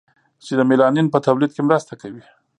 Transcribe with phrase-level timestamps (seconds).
[0.45, 2.23] چې د میلانین په تولید کې مرسته کوي.